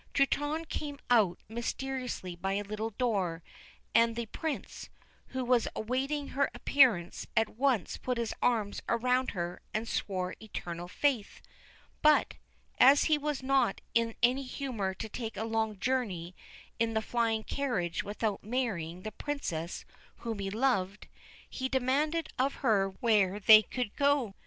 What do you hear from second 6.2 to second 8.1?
her appearance, at once